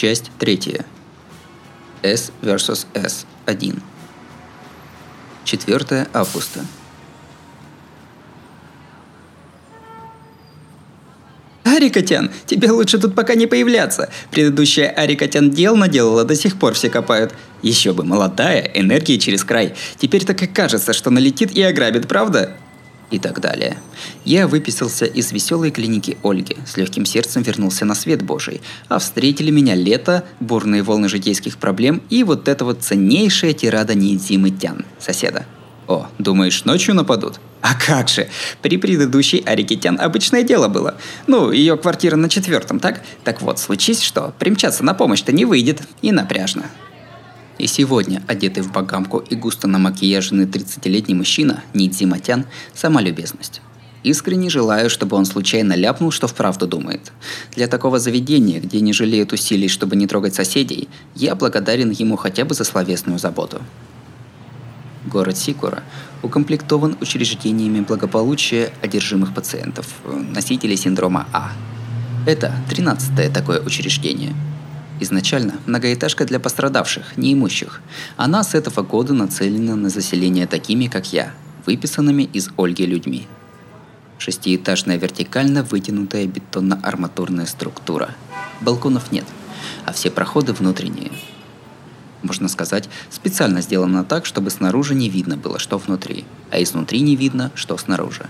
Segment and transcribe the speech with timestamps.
[0.00, 0.86] Часть третья.
[2.00, 3.82] S vs S 1.
[5.44, 6.60] 4 августа.
[11.64, 14.08] Арикотян, тебе лучше тут пока не появляться.
[14.30, 17.34] Предыдущая Арикотян дел наделала, до сих пор все копают.
[17.60, 19.74] Еще бы, молодая, энергии через край.
[19.98, 22.56] Теперь так и кажется, что налетит и ограбит, правда?
[23.10, 23.78] И так далее.
[24.24, 29.50] Я выписался из веселой клиники Ольги, с легким сердцем вернулся на свет Божий, а встретили
[29.50, 35.46] меня лето, бурные волны житейских проблем и вот эта вот ценнейшая тирада Нидзимы Тян, соседа.
[35.90, 37.40] О, думаешь, ночью нападут?
[37.62, 38.28] А как же!
[38.62, 40.94] При предыдущей Арикитян обычное дело было.
[41.26, 43.02] Ну, ее квартира на четвертом, так?
[43.24, 45.82] Так вот, случись что, примчаться на помощь-то не выйдет.
[46.00, 46.66] И напряжно.
[47.60, 53.60] И сегодня, одетый в богамку и густо намакияженный 30-летний мужчина, Нидзи Матян, сама любезность.
[54.02, 57.12] Искренне желаю, чтобы он случайно ляпнул, что вправду думает.
[57.54, 62.46] Для такого заведения, где не жалеют усилий, чтобы не трогать соседей, я благодарен ему хотя
[62.46, 63.60] бы за словесную заботу.
[65.04, 65.82] Город Сикура
[66.22, 71.52] укомплектован учреждениями благополучия одержимых пациентов, носителей синдрома А.
[72.26, 74.34] Это 13-е такое учреждение–
[75.00, 77.80] Изначально многоэтажка для пострадавших, неимущих.
[78.18, 81.32] Она с этого года нацелена на заселение такими, как я,
[81.64, 83.26] выписанными из Ольги людьми.
[84.18, 88.10] Шестиэтажная вертикально вытянутая бетонно-арматурная структура.
[88.60, 89.24] Балконов нет,
[89.86, 91.10] а все проходы внутренние.
[92.22, 97.16] Можно сказать, специально сделано так, чтобы снаружи не видно было, что внутри, а изнутри не
[97.16, 98.26] видно, что снаружи.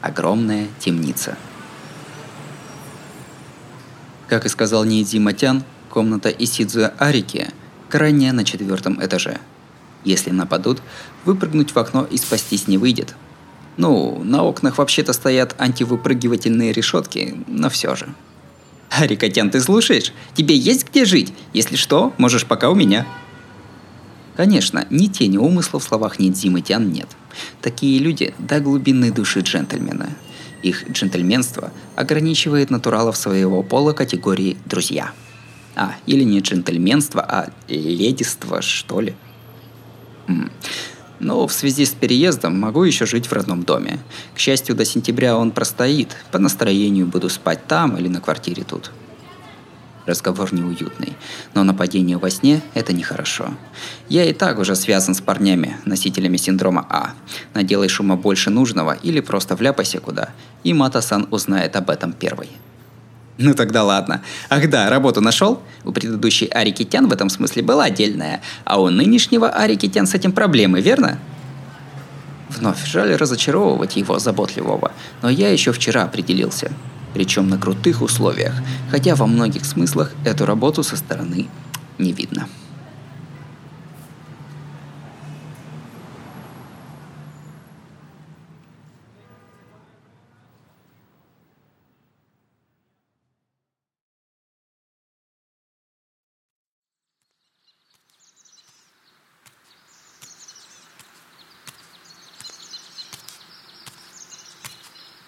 [0.00, 1.36] Огромная темница.
[4.28, 7.50] Как и сказал Ниидзи Матян, Комната Исидзуя Арики
[7.90, 9.38] крайняя на четвертом этаже.
[10.04, 10.80] Если нападут,
[11.26, 13.14] выпрыгнуть в окно и спастись не выйдет.
[13.76, 18.08] Ну, на окнах вообще-то стоят антивыпрыгивательные решетки, но все же.
[18.88, 20.14] Арикотян, ты слушаешь?
[20.34, 21.34] Тебе есть где жить?
[21.52, 23.06] Если что, можешь пока у меня.
[24.34, 27.08] Конечно, ни тени умысла в словах Нидзимы Тян нет.
[27.60, 30.08] Такие люди до глубины души джентльмены.
[30.62, 35.12] Их джентльменство ограничивает натуралов своего пола категории «друзья».
[35.74, 39.14] А, или не джентльменство, а ледиство, что ли.
[41.18, 44.00] Но в связи с переездом могу еще жить в родном доме.
[44.34, 46.16] К счастью, до сентября он простоит.
[46.32, 48.90] По настроению буду спать там или на квартире тут.
[50.04, 51.12] Разговор неуютный,
[51.54, 53.54] но нападение во сне– это нехорошо.
[54.08, 57.12] Я и так уже связан с парнями, носителями синдрома А.
[57.54, 60.30] Наделай шума больше нужного или просто вляпайся куда,
[60.64, 62.48] и Мата-сан узнает об этом первой.
[63.38, 64.22] Ну тогда ладно.
[64.50, 65.62] Ах да, работу нашел?
[65.84, 70.80] У предыдущей Арикитян в этом смысле была отдельная, а у нынешнего Арикитян с этим проблемы,
[70.80, 71.18] верно?
[72.50, 74.92] Вновь жаль разочаровывать его заботливого,
[75.22, 76.70] но я еще вчера определился.
[77.14, 78.54] Причем на крутых условиях,
[78.90, 81.48] хотя во многих смыслах эту работу со стороны
[81.98, 82.46] не видно.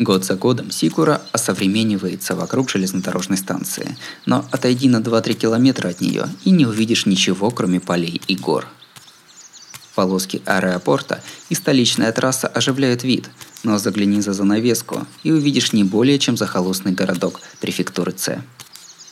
[0.05, 3.97] Год за годом Сикура осовременивается вокруг железнодорожной станции,
[4.27, 8.69] но отойди на 2-3 километра от нее и не увидишь ничего, кроме полей и гор.
[9.95, 13.31] Полоски аэропорта и столичная трасса оживляют вид,
[13.63, 18.43] но загляни за занавеску и увидишь не более чем захолустный городок префектуры С.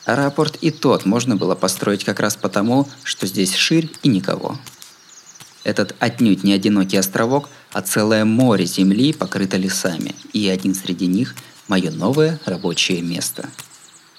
[0.05, 4.59] Аэропорт и тот можно было построить как раз потому, что здесь ширь и никого.
[5.65, 11.35] Этот отнюдь не одинокий островок, а целое море земли покрыто лесами, и один среди них–
[11.69, 13.49] мое новое рабочее место.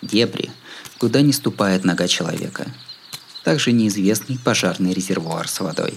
[0.02, 0.50] Дебри,
[0.98, 2.68] куда не ступает нога человека.
[3.44, 5.94] Также неизвестный пожарный резервуар с водой.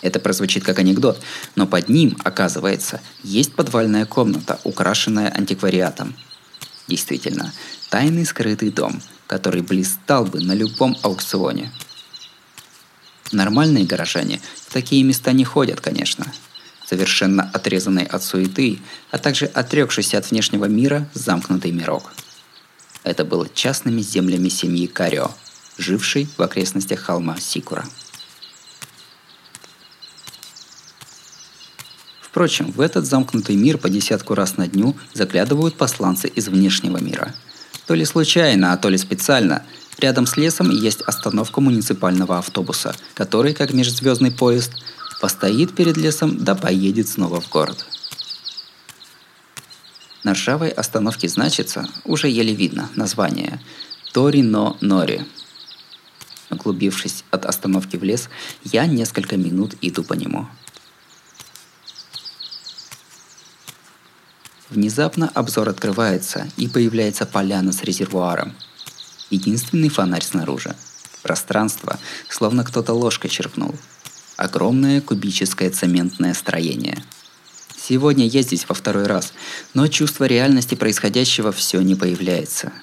[0.00, 1.20] Это прозвучит как анекдот,
[1.56, 6.14] но под ним, оказывается, есть подвальная комната, украшенная антиквариатом.
[6.86, 7.52] Действительно,
[7.90, 11.72] тайный скрытый дом, который блистал бы на любом аукционе–
[13.34, 16.24] Нормальные горожане в такие места не ходят, конечно.
[16.86, 18.78] Совершенно отрезанный от суеты,
[19.10, 22.12] а также отрекшийся от внешнего мира замкнутый мирок.
[23.02, 25.32] Это было частными землями семьи Карио,
[25.78, 27.84] жившей в окрестностях холма Сикура.
[32.22, 37.34] Впрочем, в этот замкнутый мир по десятку раз на дню заглядывают посланцы из внешнего мира.
[37.86, 39.64] То ли случайно, а то ли специально–
[39.98, 44.72] Рядом с лесом есть остановка муниципального автобуса, который, как межзвездный поезд,
[45.20, 47.86] постоит перед лесом да поедет снова в город.
[50.24, 53.60] На ржавой остановке значится, уже еле видно, название
[54.12, 55.26] Торино Нори.
[56.50, 58.28] Углубившись от остановки в лес,
[58.64, 60.46] я несколько минут иду по нему.
[64.70, 68.54] Внезапно обзор открывается, и появляется поляна с резервуаром.
[69.34, 70.76] Единственный фонарь снаружи.
[71.22, 71.98] Пространство,
[72.28, 73.74] словно кто-то ложкой черпнул.
[74.36, 77.02] Огромное кубическое цементное строение.
[77.76, 79.32] Сегодня я здесь во второй раз,
[79.74, 82.72] но чувство реальности происходящего все не появляется–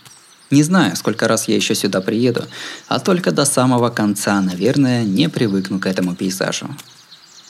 [0.51, 2.43] не знаю, сколько раз я еще сюда приеду,
[2.89, 6.67] а только до самого конца, наверное, не привыкну к этому пейзажу.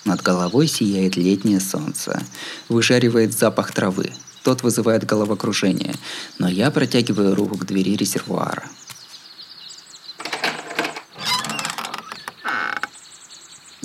[0.06, 2.22] Над головой сияет летнее солнце,
[2.70, 4.12] выжаривает запах травы.
[4.44, 5.96] Тот вызывает головокружение,
[6.38, 8.66] но я протягиваю руку к двери резервуара.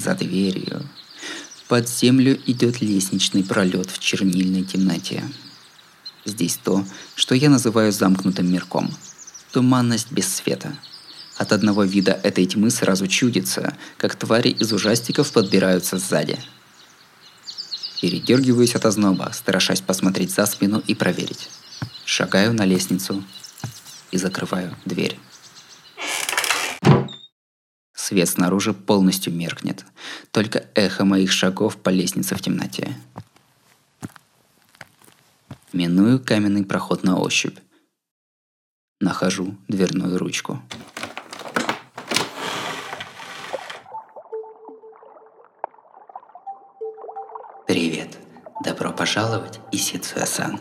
[0.06, 0.88] За дверью
[1.66, 5.24] под землю идет лестничный пролет в чернильной темноте.
[6.24, 6.84] Здесь то,
[7.16, 8.88] что я называю замкнутым мирком–
[9.52, 10.76] туманность без света.
[11.38, 16.38] От одного вида этой тьмы сразу чудится, как твари из ужастиков подбираются сзади.
[18.00, 21.48] Передергиваюсь от озноба, страшась посмотреть за спину и проверить.
[22.04, 23.24] Шагаю на лестницу
[24.12, 25.18] и закрываю дверь.
[28.06, 29.84] Свет снаружи полностью меркнет.
[30.30, 32.96] Только эхо моих шагов по лестнице в темноте.
[35.72, 37.58] Миную каменный проход на ощупь.
[39.00, 40.62] Нахожу дверную ручку.
[47.66, 48.18] Привет.
[48.62, 50.60] Добро пожаловать, Исицуя-сан.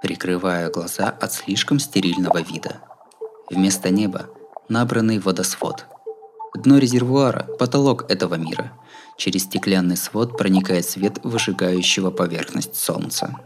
[0.00, 2.80] Прикрываю глаза от слишком стерильного вида.
[3.50, 4.30] Вместо неба
[4.68, 5.86] набранный водосвод.
[6.54, 8.72] Дно резервуара– потолок этого мира.
[9.16, 13.38] Через стеклянный свод проникает свет выжигающего поверхность солнца.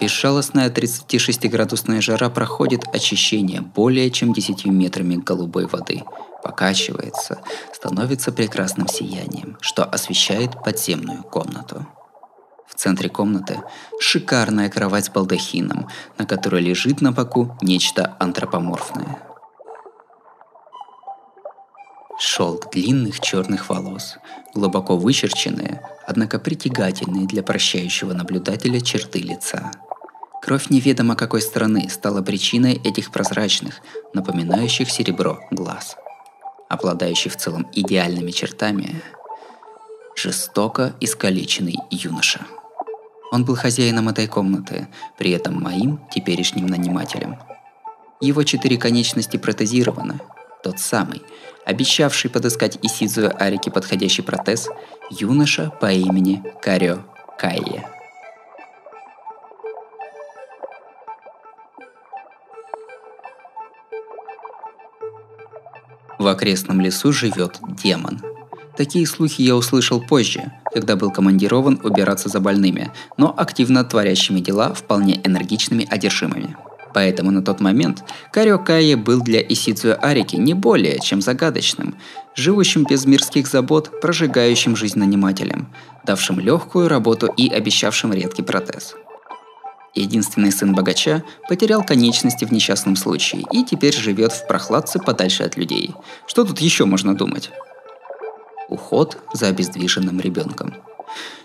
[0.00, 6.02] Безжалостная 36-градусная жара проходит очищение более чем 10 метрами голубой воды,
[6.42, 7.38] покачивается,
[7.72, 11.86] становится прекрасным сиянием, что освещает подземную комнату.
[12.66, 13.62] В центре комнаты
[14.00, 15.88] шикарная кровать с балдахином,
[16.18, 19.33] на которой лежит на боку нечто антропоморфное.
[22.18, 24.18] Шелк длинных черных волос,
[24.54, 29.70] глубоко вычерченные, однако притягательные для прощающего наблюдателя черты лица–
[30.44, 33.80] Кровь неведомо какой страны стала причиной этих прозрачных,
[34.12, 35.96] напоминающих серебро глаз.
[36.68, 39.00] Обладающий в целом идеальными чертами,
[40.14, 42.42] жестоко искалеченный юноша.
[43.32, 47.38] Он был хозяином этой комнаты, при этом моим теперешним нанимателем.
[48.20, 50.20] Его четыре конечности протезированы.
[50.64, 51.20] Тот самый,
[51.66, 54.66] обещавший подыскать Исидзуэ Арике подходящий протез,
[55.10, 57.04] юноша по имени Карё
[57.38, 57.86] Кайе.
[66.18, 68.22] В окрестном лесу живет демон.
[68.74, 74.72] Такие слухи я услышал позже, когда был командирован убираться за больными, но активно творящими дела
[74.72, 76.56] вполне энергичными одержимыми.
[76.94, 81.96] Поэтому на тот момент Карио Кайе был для Исидзуя Арики не более чем загадочным,
[82.34, 85.68] живущим без мирских забот, прожигающим жизнь нанимателем,
[86.06, 88.94] давшим легкую работу и обещавшим редкий протез–
[89.94, 95.56] Единственный сын богача потерял конечности в несчастном случае и теперь живет в прохладце подальше от
[95.56, 95.94] людей.
[96.26, 97.50] Что тут еще можно думать?
[98.68, 100.74] Уход за обездвиженным ребенком.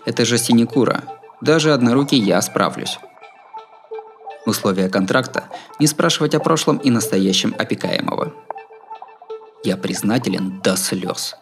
[0.04, 1.04] Это же синекура.
[1.40, 2.98] Даже однорукий я справлюсь.
[4.46, 5.44] Условия контракта–
[5.78, 8.32] не спрашивать о прошлом и настоящем опекаемого.
[9.62, 11.36] Я признателен до слез.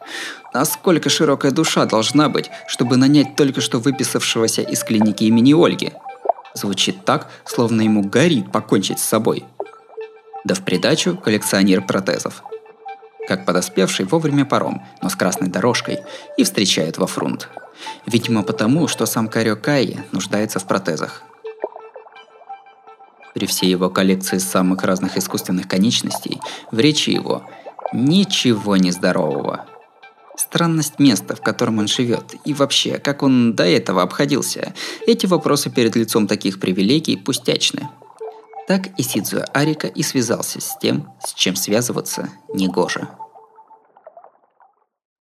[0.53, 5.93] Насколько широкая душа должна быть, чтобы нанять только что выписавшегося из клиники имени Ольги–
[6.59, 9.45] Звучит так, словно ему горит покончить с собой.
[10.45, 12.43] Да в придачу коллекционер протезов.
[13.29, 16.01] Как подоспевший вовремя паром, но с красной дорожкой,
[16.37, 17.49] и встречает во фрунт.
[18.07, 21.23] Видимо потому, что сам Карё Кайи нуждается в протезах.
[23.35, 27.45] При всей его коллекции самых разных искусственных конечностей, в речи его
[27.93, 29.67] ничего нездорового–
[30.41, 34.75] странность места, в котором он живет, и вообще, как он до этого обходился.
[35.07, 37.89] Эти вопросы перед лицом таких привилегий пустячны.
[38.67, 43.09] Так и Сидзуя Арика и связался с тем, с чем связываться негоже.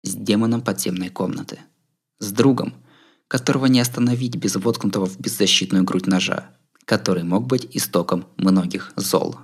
[0.04, 1.60] С демоном подземной комнаты.
[2.20, 2.74] С другом,
[3.28, 6.50] которого не остановить без воткнутого в беззащитную грудь ножа,
[6.86, 9.38] который мог быть истоком многих зол.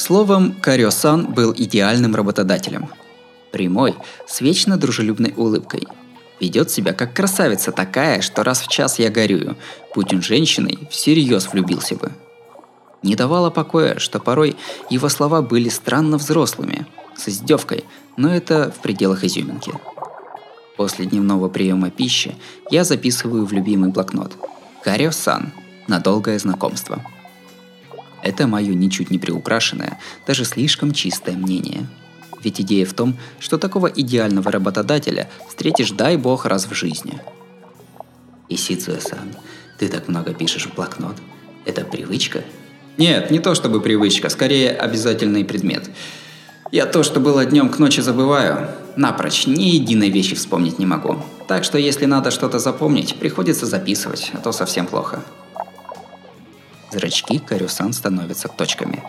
[0.00, 2.88] Словом, Карио-сан был идеальным работодателем.
[3.52, 3.94] Прямой,
[4.26, 5.86] с вечно дружелюбной улыбкой.
[6.40, 9.58] Ведет себя как красавица такая, что раз в час я горюю.
[9.94, 12.12] Будь он женщиной, всерьез влюбился бы.
[13.02, 14.56] Не давало покоя, что порой
[14.88, 17.84] его слова были странно взрослыми, с издевкой,
[18.16, 19.74] но это в пределах изюминки.
[20.78, 22.36] После дневного приема пищи
[22.70, 24.32] я записываю в любимый блокнот.
[24.82, 25.52] Карио-сан.
[25.88, 27.04] На долгое знакомство.
[28.22, 31.86] Это мое ничуть не приукрашенное, даже слишком чистое мнение.
[32.42, 37.20] Ведь идея в том, что такого идеального работодателя встретишь, дай бог, раз в жизни.
[38.48, 39.36] Исицуэ-сан,
[39.78, 41.16] ты так много пишешь в блокнот.
[41.64, 42.42] Это привычка?
[42.96, 45.90] Нет, не то чтобы привычка, скорее обязательный предмет.
[46.72, 48.70] Я то, что было днем к ночи забываю.
[48.96, 51.22] Напрочь, ни единой вещи вспомнить не могу.
[51.48, 55.22] Так что если надо что-то запомнить, приходится записывать, а то совсем плохо.
[56.92, 59.02] Зрачки Карюсан становятся точками.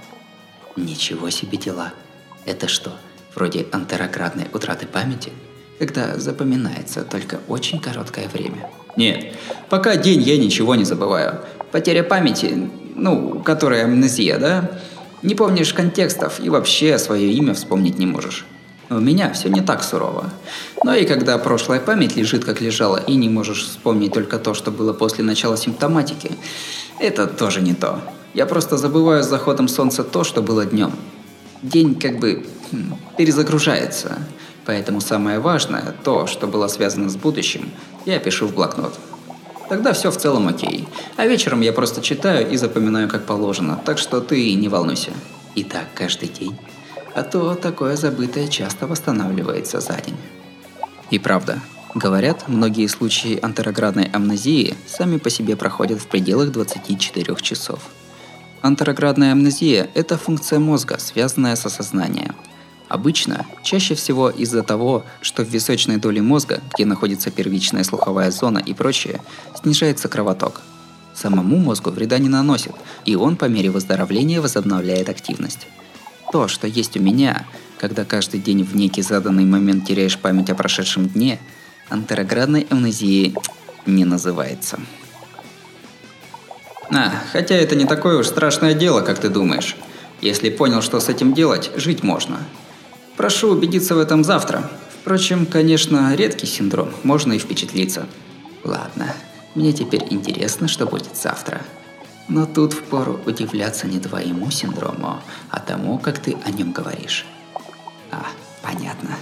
[0.75, 1.93] Ничего себе дела.
[2.45, 2.91] Это что,
[3.35, 5.31] вроде антероградной утраты памяти?
[5.79, 8.69] Когда запоминается только очень короткое время.
[8.97, 9.35] Нет,
[9.69, 11.39] пока день я ничего не забываю.
[11.71, 14.71] Потеря памяти, ну, которая амнезия, да?
[15.23, 18.45] Не помнишь контекстов и вообще свое имя вспомнить не можешь.
[18.91, 20.29] У меня все не так сурово.
[20.83, 24.69] Но и когда прошлая память лежит как лежала и не можешь вспомнить только то, что
[24.69, 26.31] было после начала симптоматики,
[27.01, 27.99] это тоже не то.
[28.33, 30.91] Я просто забываю с заходом солнца то, что было днем.
[31.61, 34.19] День как бы хм, перезагружается.
[34.65, 37.71] Поэтому самое важное, то, что было связано с будущим,
[38.05, 38.93] я пишу в блокнот.
[39.67, 40.87] Тогда все в целом окей.
[41.17, 45.11] А вечером я просто читаю и запоминаю как положено, так что ты не волнуйся.
[45.55, 46.57] И так каждый день.
[47.15, 50.17] А то такое забытое часто восстанавливается за день.
[51.09, 51.59] И правда,
[51.93, 57.81] Говорят, многие случаи антероградной амнезии сами по себе проходят в пределах 24 часов.
[58.61, 62.33] Антероградная амнезия– это функция мозга, связанная с осознанием.
[62.87, 68.59] Обычно, чаще всего из-за того, что в височной доле мозга, где находится первичная слуховая зона
[68.59, 69.19] и прочее,
[69.61, 70.61] снижается кровоток.
[71.13, 75.67] Самому мозгу вреда не наносит, и он по мере выздоровления возобновляет активность.
[76.31, 77.45] То, что есть у меня,
[77.79, 81.37] когда каждый день в некий заданный момент теряешь память о прошедшем дне–
[81.91, 83.35] антероградной амнезией
[83.85, 84.79] не называется.
[86.89, 89.75] А, хотя это не такое уж страшное дело, как ты думаешь.
[90.21, 92.39] Если понял, что с этим делать, жить можно.
[93.17, 94.69] Прошу убедиться в этом завтра.
[95.01, 98.07] Впрочем, конечно, редкий синдром, можно и впечатлиться.
[98.63, 99.13] Ладно,
[99.55, 101.61] мне теперь интересно, что будет завтра.
[102.27, 107.25] Но тут впору удивляться не твоему синдрому, а тому, как ты о нем говоришь.
[108.11, 108.25] А,
[108.61, 109.17] понятно.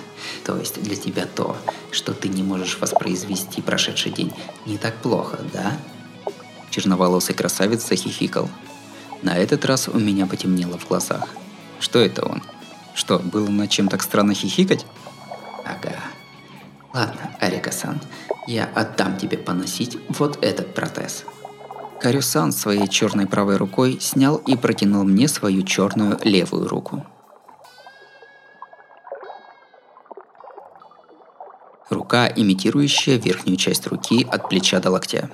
[0.49, 1.55] То есть для тебя то,
[1.91, 4.33] что ты не можешь воспроизвести прошедший день,
[4.65, 5.77] не так плохо, да?
[6.71, 8.49] Черноволосый красавец захихикал.
[9.21, 11.27] На этот раз у меня потемнело в глазах.
[11.79, 12.41] Что это он?
[12.95, 14.87] Что, было над чем так странно хихикать?
[15.63, 15.99] Ага.
[16.95, 18.01] Ладно, Арика-сан,
[18.47, 21.25] я отдам тебе поносить вот этот протез.
[22.01, 27.05] Карюсан своей черной правой рукой снял и протянул мне свою черную левую руку.
[31.91, 35.29] Рука, имитирующая верхнюю часть руки от плеча до локтя.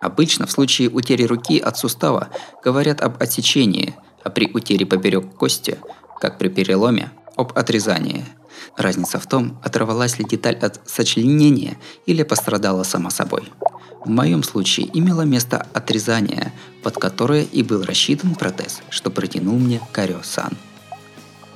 [0.00, 2.28] Обычно в случае утери руки от сустава
[2.64, 5.78] говорят об отсечении, а при утере поперек кости,
[6.20, 8.24] как при переломе, об отрезании.
[8.76, 11.76] Разница в том, оторвалась ли деталь от сочленения
[12.06, 13.52] или пострадала сама собой.
[14.04, 16.52] В моем случае имело место отрезание,
[16.82, 20.52] под которое и был рассчитан протез, что протянул мне Карио-сан.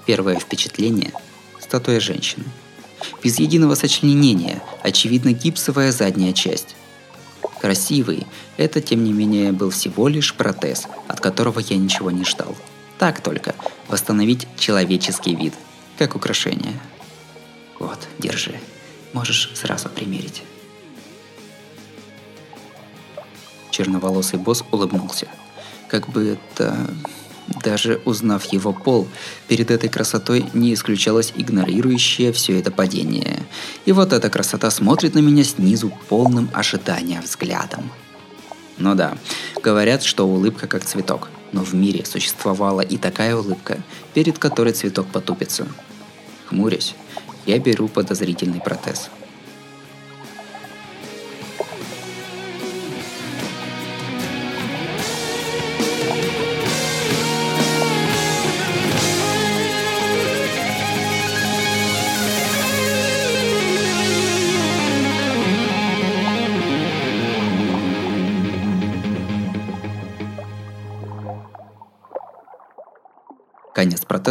[0.07, 1.12] Первое впечатление–
[1.61, 2.45] статуя женщины–
[3.23, 6.76] без единого сочленения, очевидно гипсовая задняя часть.
[7.61, 12.56] Красивый, это тем не менее был всего лишь протез, от которого я ничего не ждал.
[12.99, 13.54] Так только,
[13.88, 15.54] восстановить человеческий вид,
[15.99, 16.80] как украшение.
[17.78, 18.61] Вот, держи.
[19.12, 20.42] Можешь сразу примерить.
[23.71, 25.26] Черноволосый босс улыбнулся.
[25.88, 26.76] Как бы это
[27.62, 29.08] даже узнав его пол,
[29.49, 33.42] перед этой красотой не исключалось игнорирующее все это падение.
[33.84, 37.90] И вот эта красота смотрит на меня снизу полным ожидания взглядом.
[38.78, 39.16] Ну да,
[39.62, 43.82] говорят, что улыбка как цветок, но в мире существовала и такая улыбка,
[44.14, 45.66] перед которой цветок потупится.
[46.46, 46.94] Хмурясь,
[47.46, 49.11] я беру подозрительный протез–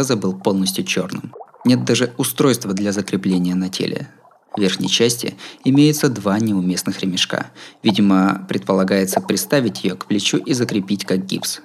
[0.02, 1.32] Протеза был полностью черным.
[1.64, 4.08] Нет даже устройства для закрепления на теле.
[4.56, 7.52] В верхней части имеются два неуместных ремешка.
[7.84, 11.60] Видимо, предполагается приставить ее к плечу и закрепить как гипс.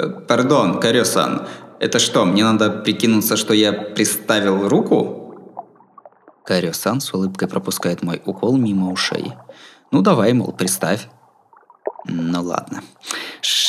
[0.00, 1.46] Э, пардон, Карёсан,
[1.78, 5.62] это что, мне надо прикинуться, что я приставил руку?
[6.44, 9.32] Карё-сан с улыбкой пропускает мой укол мимо ушей.
[9.92, 11.06] Ну давай, мол, приставь.
[12.04, 12.82] Ну ладно.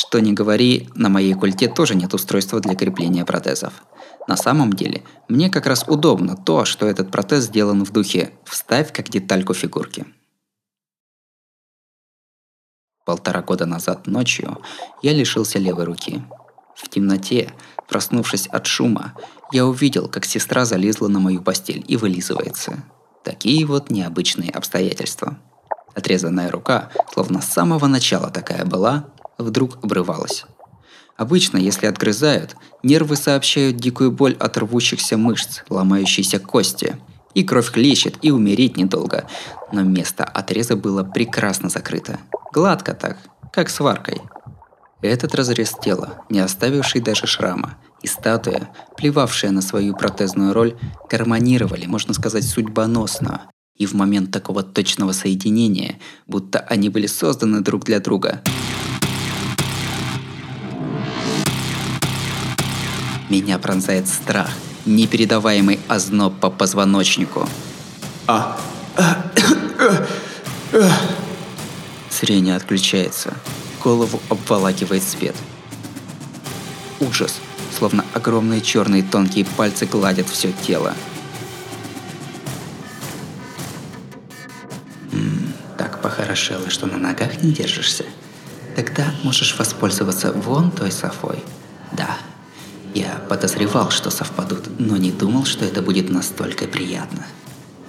[0.10, 3.84] Что не говори, на моей культе тоже нет устройства для крепления протезов.
[4.28, 8.92] На самом деле, мне как раз удобно то, что этот протез сделан в духе «вставь
[8.92, 10.08] как детальку фигурки».
[13.06, 14.58] Полтора года назад ночью
[15.04, 16.24] я лишился левой руки.
[16.76, 17.54] В темноте,
[17.88, 19.14] проснувшись от шума,
[19.52, 22.84] я увидел, как сестра залезла на мою постель и вылизывается.
[23.24, 25.38] Такие вот необычные обстоятельства.
[25.94, 29.06] Отрезанная рука, словно с самого начала такая была,
[29.40, 30.46] вдруг обрывалась.
[31.18, 36.96] Обычно, если отгрызают, нервы сообщают дикую боль от рвущихся мышц, ломающейся кости.
[37.34, 39.28] И кровь хлещет, и умереть недолго.
[39.72, 42.20] Но место отреза было прекрасно закрыто.
[42.54, 43.18] Гладко так,
[43.52, 44.22] как сваркой.
[45.02, 50.78] Этот разрез тела, не оставивший даже шрама, и статуя, плевавшая на свою протезную роль,
[51.10, 53.50] гармонировали, можно сказать, судьбоносно.
[53.76, 58.42] И в момент такого точного соединения, будто они были созданы друг для друга.
[63.30, 64.50] Меня пронзает страх,
[64.86, 67.48] непередаваемый озноб по позвоночнику.
[68.28, 68.60] А,
[72.12, 73.34] Зрение отключается.
[73.84, 75.36] Голову обволакивает свет.
[77.00, 77.40] Ужас,
[77.78, 80.94] словно огромные черные тонкие пальцы гладят все тело.
[85.14, 88.06] М-м, так похорошело, что на ногах не держишься.
[88.76, 91.44] Тогда можешь воспользоваться вон той софой.
[91.94, 92.18] Да,
[93.30, 97.26] подозревал, что совпадут, но не думал, что это будет настолько приятно.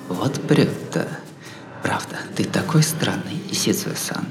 [0.09, 1.09] Вот прет-то.
[1.83, 4.27] Правда, ты такой странный, Исидзуэ-сан.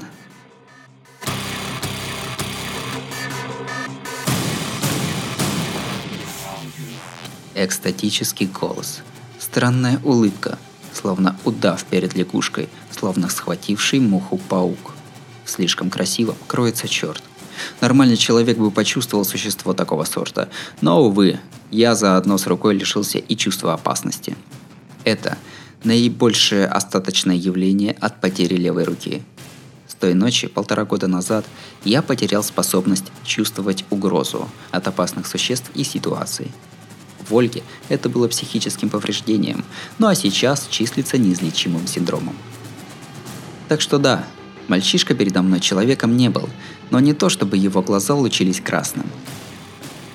[7.56, 9.02] Экстатический голос.
[9.38, 10.58] Странная улыбка,
[10.94, 14.92] словно удав перед лягушкой, словно схвативший муху паук.
[15.44, 17.22] Слишком красиво кроется черт.
[17.80, 20.48] Нормальный человек бы почувствовал существо такого сорта,
[20.80, 24.36] но, увы, я заодно с рукой лишился и чувства опасности.
[25.04, 25.38] Это
[25.84, 29.22] наибольшее остаточное явление от потери левой руки.
[29.86, 31.44] С той ночи, полтора года назад,
[31.84, 36.50] я потерял способность чувствовать угрозу от опасных существ и ситуаций.
[37.28, 39.64] В Ольге это было психическим повреждением,
[39.98, 42.36] ну а сейчас числится неизлечимым синдромом.
[43.68, 44.24] Так что да,
[44.68, 46.48] мальчишка передо мной человеком не был,
[46.90, 49.06] но не то, чтобы его глаза лучились красным–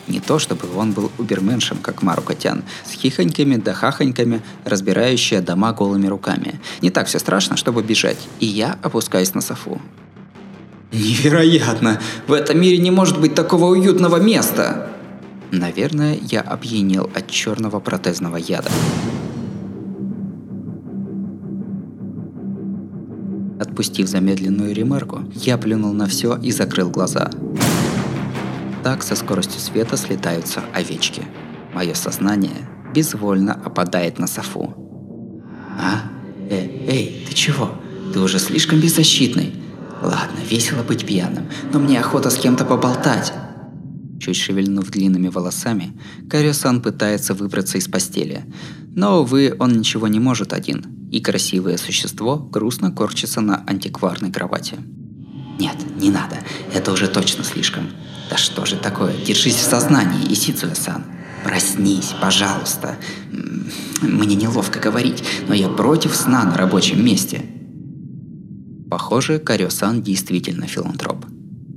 [0.07, 5.73] не то, чтобы он был уберменшем, как Мару Котян, с хихоньками да хахоньками, разбирающая дома
[5.73, 6.59] голыми руками.
[6.81, 8.17] Не так все страшно, чтобы бежать.
[8.39, 9.81] И я опускаюсь на софу.
[10.91, 11.99] Невероятно!
[12.27, 14.91] В этом мире не может быть такого уютного места!
[15.51, 18.69] Наверное, я опьянел от черного протезного яда.
[23.59, 27.31] Отпустив замедленную ремарку, я плюнул на все и закрыл глаза.
[28.83, 31.23] Так со скоростью света слетаются овечки.
[31.73, 34.73] Мое сознание безвольно опадает на софу.
[35.79, 36.03] А?
[36.49, 36.55] Э,
[36.87, 37.71] эй, ты чего?
[38.13, 39.55] Ты уже слишком беззащитный.
[40.01, 43.33] Ладно, весело быть пьяным, но мне охота с кем-то поболтать.
[44.19, 48.43] Чуть шевельнув длинными волосами, Кариосан пытается выбраться из постели.
[48.95, 54.75] Но, увы, он ничего не может один, и красивое существо грустно корчится на антикварной кровати.
[55.57, 56.35] Нет, не надо,
[56.73, 57.87] это уже точно слишком.
[58.29, 59.15] Да что же такое?
[59.25, 61.05] Держись в сознании, Исицуэ-сан.
[61.45, 62.97] Проснись, пожалуйста.
[64.01, 67.45] Мне неловко говорить, но я против сна на рабочем месте.
[68.89, 71.25] Похоже, Карё-сан действительно филантроп.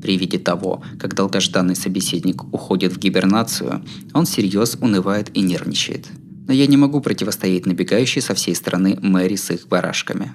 [0.02, 6.08] При виде того, как долгожданный собеседник уходит в гибернацию, он всерьез унывает и нервничает.
[6.48, 10.32] Но я не могу противостоять набегающей со всей стороны Мэри с их барашками.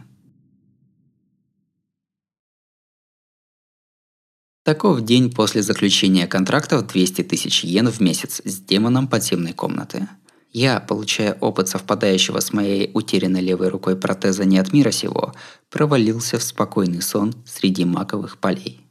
[4.63, 10.08] Таков день после заключения контракта в 200 тысяч йен в месяц с демоном подземной комнаты.
[10.52, 15.34] Я, получая опыт совпадающего с моей утерянной левой рукой протеза не от мира сего,
[15.69, 18.83] провалился в спокойный сон среди маковых полей.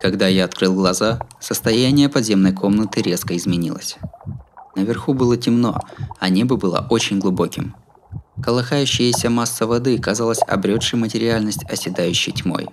[0.00, 3.96] Когда я открыл глаза, состояние подземной комнаты резко изменилось.
[4.76, 5.80] Наверху было темно,
[6.20, 7.74] а небо было очень глубоким.
[8.40, 12.68] Колыхающаяся масса воды казалась обретшей материальность оседающей тьмой.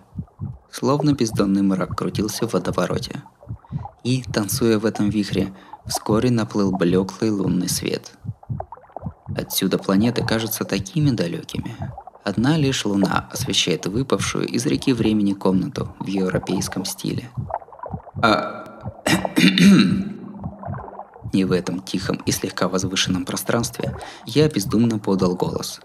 [0.71, 3.23] Словно бездонный мрак крутился в водовороте.
[4.03, 5.51] И, танцуя в этом вихре,
[5.87, 8.11] вскоре наплыл блеклый лунный свет.
[9.35, 11.75] Отсюда планеты кажутся такими далекими.
[12.25, 17.29] Одна лишь луна освещает выпавшую из реки времени комнату в европейском стиле.
[18.21, 18.65] А...
[21.33, 25.81] Не в этом тихом и слегка возвышенном пространстве я бездумно подал голос.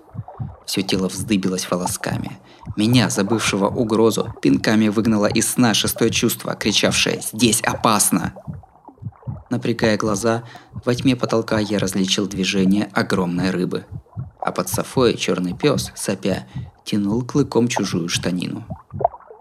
[0.65, 2.39] Все тело вздыбилось волосками.
[2.75, 8.33] Меня, забывшего угрозу, пинками выгнало из сна шестое чувство, кричавшее «Здесь опасно!».
[9.51, 10.45] Напрягая глаза,
[10.85, 13.85] во тьме потолка я различил движение огромной рыбы.
[14.43, 16.47] А под софой черный пес, сопя,
[16.85, 18.65] тянул клыком чужую штанину.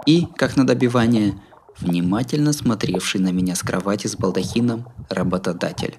[0.05, 1.39] И, как на добивание,
[1.79, 5.97] внимательно смотревший на меня с кровати с балдахином работодатель.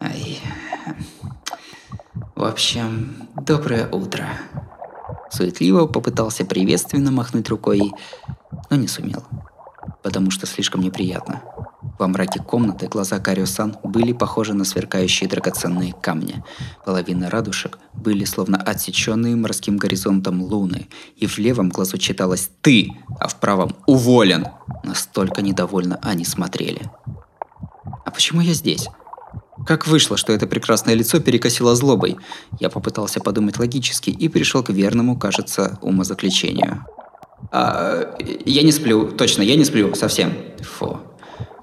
[0.00, 0.40] Ай.
[2.34, 4.28] В общем, доброе утро.
[5.30, 7.92] Суетливо попытался приветственно махнуть рукой,
[8.68, 9.24] но не сумел,
[10.02, 11.42] потому что слишком неприятно.
[11.98, 16.42] Во мраке комнаты глаза Кариосан были похожи на сверкающие драгоценные камни.
[16.84, 23.28] Половина радужек были словно отсеченные морским горизонтом луны, и в левом глазу читалось «Ты!», а
[23.28, 24.46] в правом «Уволен!».
[24.84, 26.90] Настолько недовольно они смотрели.
[28.04, 28.88] «А почему я здесь?»
[29.66, 32.16] Как вышло, что это прекрасное лицо перекосило злобой?
[32.58, 36.84] Я попытался подумать логически и пришел к верному, кажется, умозаключению.
[37.52, 40.32] А, я не сплю, точно, я не сплю, совсем.
[40.62, 40.98] Фу,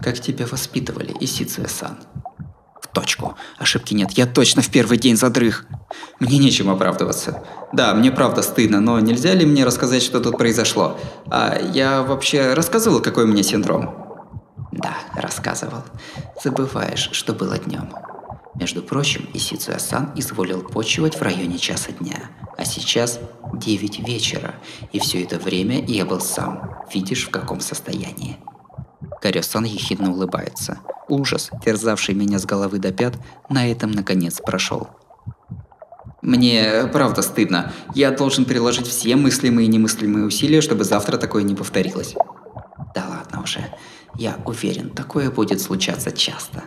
[0.01, 1.97] как тебя воспитывали, Исицуэ-сан?
[2.81, 3.35] В точку.
[3.57, 5.65] Ошибки нет, я точно в первый день задрых.
[6.19, 7.43] Мне нечем оправдываться.
[7.73, 10.97] Да, мне правда стыдно, но нельзя ли мне рассказать, что тут произошло?
[11.29, 14.07] А я вообще рассказывал, какой у меня синдром?
[14.71, 15.83] Да, рассказывал.
[16.41, 17.89] Забываешь, что было днем.
[18.55, 23.19] Между прочим, Исицуя-сан изволил почивать в районе часа дня, а сейчас
[23.53, 24.55] 9 вечера,
[24.91, 26.75] и все это время я был сам.
[26.93, 28.37] Видишь, в каком состоянии.
[29.21, 30.79] Карёсан ехидно улыбается.
[31.07, 33.15] Ужас, терзавший меня с головы до пят,
[33.49, 34.89] на этом наконец прошел.
[36.21, 37.71] Мне правда стыдно.
[37.95, 42.13] Я должен приложить все мыслимые и немыслимые усилия, чтобы завтра такое не повторилось.
[42.93, 43.65] Да ладно уже.
[44.15, 46.63] Я уверен, такое будет случаться часто.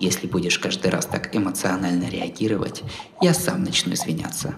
[0.00, 2.82] Если будешь каждый раз так эмоционально реагировать,
[3.20, 4.54] я сам начну извиняться.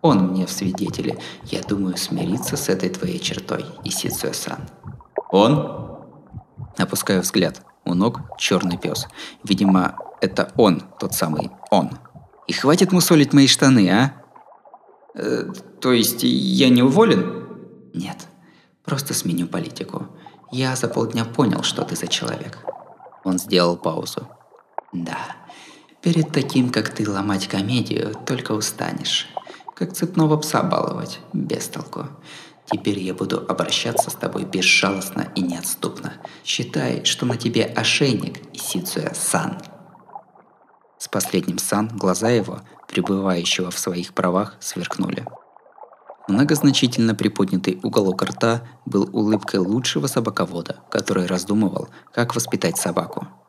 [0.00, 1.18] Он мне в свидетели.
[1.44, 4.58] Я думаю смириться с этой твоей чертой, Исицуэ-сан.
[5.30, 5.91] Он?
[6.78, 7.62] Опускаю взгляд.
[7.84, 9.06] У ног черный пес.
[9.44, 11.90] Видимо, это он, тот самый он.
[12.46, 14.12] И хватит мусолить мои штаны, а?
[15.14, 17.48] Э, то есть я не уволен?
[17.94, 18.16] Нет.
[18.84, 20.08] Просто сменю политику.
[20.50, 22.58] Я за полдня понял, что ты за человек.
[23.24, 24.28] Он сделал паузу.
[24.92, 25.18] Да.
[26.02, 29.28] Перед таким, как ты, ломать комедию, только устанешь.
[29.74, 32.06] Как цепного пса баловать, без толку.
[32.70, 36.14] Теперь я буду обращаться с тобой безжалостно и неотступно.
[36.44, 39.58] Считай, что на тебе ошейник и Сицуя Сан.
[40.98, 45.26] С последним Сан глаза его, пребывающего в своих правах, сверкнули.
[46.28, 53.26] Многозначительно приподнятый уголок рта был улыбкой лучшего собаковода, который раздумывал, как воспитать собаку–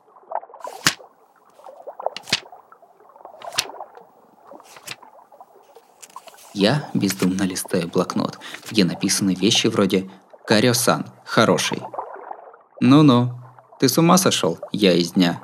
[6.53, 8.39] Я бездумно листаю блокнот,
[8.69, 10.09] где написаны вещи вроде
[10.45, 11.81] «Карё-сан, хороший».
[12.79, 13.33] «Ну-ну,
[13.79, 14.59] ты с ума сошел?
[14.71, 15.41] Я из дня.